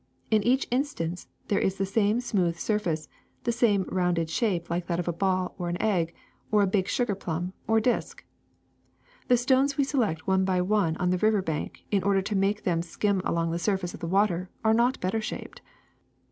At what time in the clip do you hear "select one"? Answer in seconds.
9.83-10.43